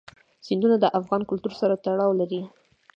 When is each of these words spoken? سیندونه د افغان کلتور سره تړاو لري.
سیندونه 0.45 0.75
د 0.79 0.85
افغان 0.99 1.21
کلتور 1.29 1.53
سره 1.61 1.73
تړاو 1.85 2.11
لري. 2.19 2.41